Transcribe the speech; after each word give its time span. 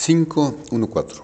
5.1.4 0.00 1.20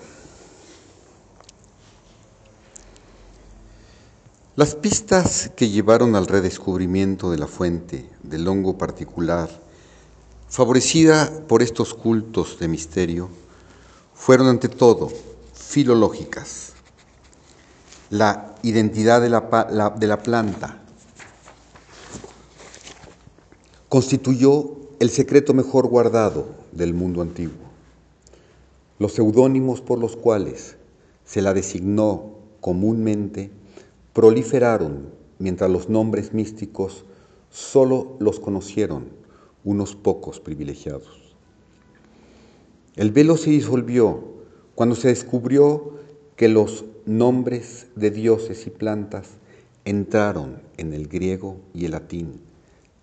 Las 4.55 4.75
pistas 4.75 5.51
que 5.57 5.71
llevaron 5.71 6.15
al 6.15 6.27
redescubrimiento 6.27 7.31
de 7.31 7.39
la 7.39 7.47
fuente 7.47 8.07
del 8.23 8.47
hongo 8.47 8.77
particular, 8.77 9.49
favorecida 10.51 11.47
por 11.49 11.63
estos 11.63 11.95
cultos 11.95 12.59
de 12.59 12.69
misterio, 12.69 13.31
fueron 14.15 14.49
ante 14.49 14.69
todo 14.69 15.11
filológicas. 15.55 16.75
La 18.11 18.57
identidad 18.63 19.23
de 19.23 19.31
la, 19.31 19.95
de 19.97 20.07
la 20.07 20.23
planta 20.23 20.83
constituyó 23.89 24.77
el 25.01 25.09
secreto 25.09 25.55
mejor 25.55 25.87
guardado 25.87 26.49
del 26.73 26.93
mundo 26.93 27.23
antiguo. 27.23 27.66
Los 28.99 29.13
seudónimos 29.13 29.83
por 29.83 29.99
los 29.99 30.17
cuales 30.17 30.77
se 31.25 31.43
la 31.43 31.53
designó 31.53 32.37
comúnmente 32.61 33.51
proliferaron 34.13 35.11
mientras 35.39 35.71
los 35.71 35.91
nombres 35.91 36.33
místicos 36.33 37.05
solo 37.51 38.17
los 38.19 38.41
conocieron 38.41 39.09
unos 39.65 39.95
pocos 39.95 40.41
privilegiados. 40.41 41.35
El 42.95 43.11
velo 43.11 43.37
se 43.37 43.51
disolvió 43.51 44.25
cuando 44.75 44.95
se 44.95 45.09
descubrió 45.09 45.97
que 46.37 46.49
los 46.49 46.87
nombres 47.05 47.89
de 47.95 48.11
dioses 48.11 48.67
y 48.67 48.71
plantas 48.71 49.37
entraron 49.85 50.63
en 50.79 50.95
el 50.95 51.09
griego 51.09 51.59
y 51.75 51.85
el 51.85 51.93
latín, 51.93 52.41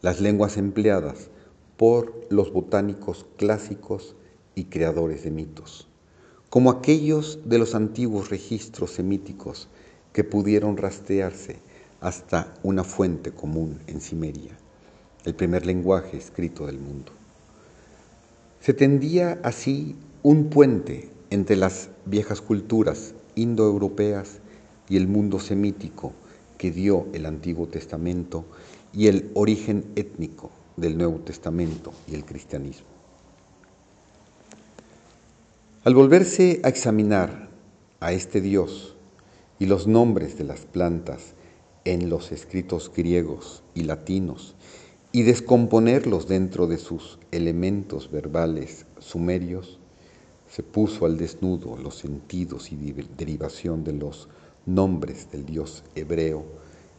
las 0.01 0.19
lenguas 0.19 0.57
empleadas 0.57 1.29
por 1.77 2.25
los 2.29 2.51
botánicos 2.51 3.25
clásicos 3.37 4.15
y 4.55 4.65
creadores 4.65 5.23
de 5.23 5.31
mitos, 5.31 5.87
como 6.49 6.69
aquellos 6.69 7.39
de 7.45 7.57
los 7.57 7.75
antiguos 7.75 8.29
registros 8.29 8.91
semíticos 8.91 9.67
que 10.11 10.23
pudieron 10.23 10.77
rastrearse 10.77 11.57
hasta 11.99 12.53
una 12.63 12.83
fuente 12.83 13.31
común 13.31 13.79
en 13.87 14.01
Cimeria, 14.01 14.57
el 15.25 15.35
primer 15.35 15.65
lenguaje 15.65 16.17
escrito 16.17 16.65
del 16.65 16.79
mundo. 16.79 17.11
Se 18.59 18.73
tendía 18.73 19.39
así 19.43 19.95
un 20.21 20.49
puente 20.49 21.09
entre 21.29 21.55
las 21.55 21.89
viejas 22.05 22.41
culturas 22.41 23.15
indoeuropeas 23.35 24.39
y 24.87 24.97
el 24.97 25.07
mundo 25.07 25.39
semítico 25.39 26.13
que 26.57 26.71
dio 26.71 27.07
el 27.13 27.25
Antiguo 27.25 27.67
Testamento 27.67 28.45
y 28.93 29.07
el 29.07 29.31
origen 29.33 29.85
étnico 29.95 30.51
del 30.77 30.97
Nuevo 30.97 31.19
Testamento 31.19 31.91
y 32.07 32.15
el 32.15 32.25
cristianismo. 32.25 32.87
Al 35.85 35.95
volverse 35.95 36.61
a 36.63 36.69
examinar 36.69 37.49
a 37.99 38.13
este 38.13 38.39
Dios 38.39 38.95
y 39.59 39.65
los 39.65 39.85
nombres 39.85 40.37
de 40.37 40.45
las 40.45 40.61
plantas 40.61 41.33
en 41.83 42.09
los 42.09 42.31
escritos 42.31 42.89
griegos 42.95 43.63
y 43.75 43.83
latinos 43.83 44.55
y 45.11 45.23
descomponerlos 45.23 46.29
dentro 46.29 46.67
de 46.67 46.77
sus 46.77 47.19
elementos 47.31 48.09
verbales 48.09 48.85
sumerios, 48.99 49.77
se 50.47 50.63
puso 50.63 51.05
al 51.05 51.17
desnudo 51.17 51.75
los 51.75 51.97
sentidos 51.97 52.71
y 52.71 52.77
derivación 53.17 53.83
de 53.83 53.91
los 53.91 54.29
nombres 54.65 55.31
del 55.33 55.45
Dios 55.45 55.83
hebreo 55.95 56.45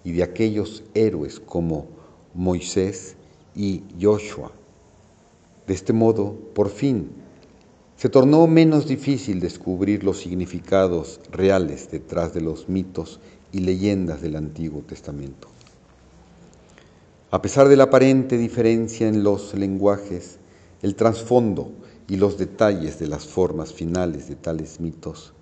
y 0.05 0.13
de 0.13 0.25
aquellos 0.25 0.85
héroes 0.93 1.41
como 1.41 1.87
Moisés 2.35 3.17
y 3.55 3.83
Joshua. 3.99 4.53
De 5.67 5.73
este 5.73 5.95
modo, 5.95 6.35
por 6.53 6.69
fin, 6.69 7.24
se 7.97 8.09
tornó 8.09 8.47
menos 8.47 8.87
difícil 8.89 9.41
descubrir 9.41 10.05
los 10.05 10.19
significados 10.19 11.21
reales 11.31 11.91
detrás 11.91 12.35
de 12.35 12.41
los 12.41 12.69
mitos 12.69 13.21
y 13.53 13.61
leyendas 13.61 14.21
del 14.21 14.37
Antiguo 14.37 14.83
Testamento. 14.83 15.49
A 17.31 17.41
pesar 17.41 17.69
de 17.69 17.77
la 17.77 17.85
aparente 17.85 18.37
diferencia 18.37 19.09
en 19.09 19.23
los 19.23 19.55
lenguajes, 19.55 20.39
el 20.83 20.97
trasfondo 20.97 21.73
y 22.09 22.17
los 22.17 22.37
detalles 22.37 22.99
de 22.99 23.09
las 23.09 23.27
formas 23.27 23.73
finales 23.73 24.29
de 24.29 24.37
tales 24.37 24.81
mitos, 24.81 25.33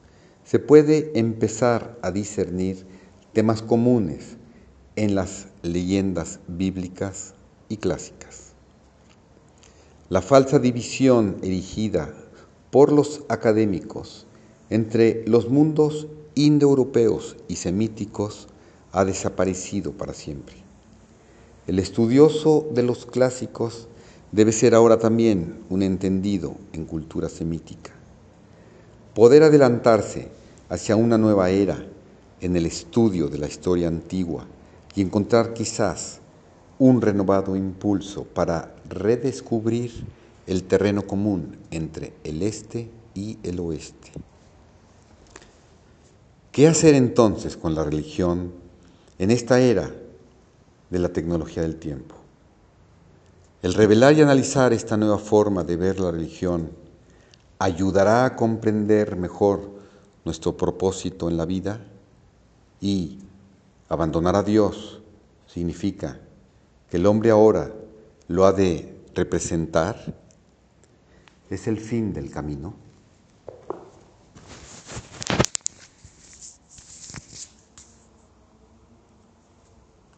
se 0.45 0.59
puede 0.59 1.19
empezar 1.19 1.99
a 2.03 2.11
discernir 2.11 2.87
temas 3.33 3.63
comunes 3.63 4.37
en 4.97 5.15
las 5.15 5.49
leyendas 5.63 6.41
bíblicas 6.49 7.35
y 7.69 7.79
clásicas. 7.79 8.53
La 10.11 10.21
falsa 10.21 10.59
división 10.59 11.39
erigida 11.43 12.13
por 12.73 12.91
los 12.91 13.21
académicos 13.29 14.25
entre 14.71 15.29
los 15.29 15.51
mundos 15.51 16.07
indoeuropeos 16.35 17.37
y 17.47 17.57
semíticos 17.57 18.49
ha 18.93 19.05
desaparecido 19.05 19.93
para 19.93 20.15
siempre. 20.15 20.55
El 21.67 21.79
estudioso 21.79 22.67
de 22.73 22.83
los 22.83 23.05
clásicos 23.05 23.89
debe 24.33 24.53
ser 24.53 24.75
ahora 24.75 24.99
también 24.99 25.59
un 25.69 25.83
entendido 25.83 26.57
en 26.73 26.87
cultura 26.87 27.29
semítica. 27.29 27.93
Poder 29.15 29.43
adelantarse 29.43 30.29
hacia 30.71 30.97
una 30.97 31.19
nueva 31.19 31.51
era 31.51 31.85
en 32.41 32.57
el 32.57 32.65
estudio 32.65 33.29
de 33.29 33.37
la 33.37 33.49
historia 33.49 33.89
antigua 33.89 34.47
y 34.95 35.03
encontrar 35.03 35.53
quizás 35.53 36.21
un 36.79 37.03
renovado 37.03 37.55
impulso 37.55 38.25
para 38.25 38.75
redescubrir 38.89 40.22
el 40.47 40.65
terreno 40.65 41.07
común 41.07 41.59
entre 41.71 42.15
el 42.25 42.43
este 42.43 42.91
y 43.15 43.39
el 43.43 43.61
oeste. 43.61 44.11
¿Qué 46.51 46.69
hacer 46.69 46.95
entonces 46.95 47.57
con 47.57 47.75
la 47.75 47.85
religión 47.85 48.53
en 49.19 49.31
esta 49.31 49.61
era 49.61 49.91
de 50.91 50.99
la 50.99 51.09
tecnología 51.09 51.63
del 51.63 51.77
tiempo? 51.77 52.15
El 53.63 53.75
revelar 53.75 54.15
y 54.15 54.23
analizar 54.23 54.73
esta 54.73 54.97
nueva 54.97 55.19
forma 55.19 55.63
de 55.63 55.77
ver 55.77 56.01
la 56.01 56.11
religión 56.11 56.71
ayudará 57.59 58.25
a 58.25 58.37
comprender 58.37 59.17
mejor 59.17 59.71
nuestro 60.25 60.57
propósito 60.57 61.29
en 61.29 61.37
la 61.37 61.47
vida 61.47 61.81
y 62.81 63.21
abandonar 63.89 64.35
a 64.35 64.43
Dios 64.43 65.01
significa 65.47 66.19
que 66.91 66.97
el 66.97 67.07
hombre 67.07 67.31
ahora 67.31 67.73
lo 68.27 68.45
ha 68.45 68.53
de 68.53 69.01
representar 69.15 70.22
es 71.55 71.67
el 71.69 71.79
fin 71.79 72.13
del 72.13 72.31
camino. 72.31 72.82